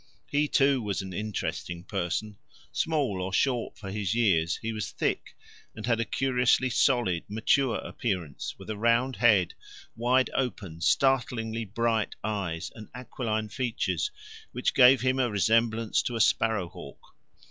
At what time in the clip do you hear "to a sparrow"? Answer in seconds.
16.01-16.67